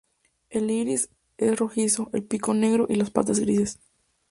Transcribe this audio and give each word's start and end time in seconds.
El 0.49 0.71
iris 0.71 1.11
es 1.37 1.59
rojizo, 1.59 2.09
el 2.13 2.23
pico 2.23 2.55
negro 2.55 2.87
y 2.89 2.95
las 2.95 3.11
patas 3.11 3.39
grises. 3.39 3.79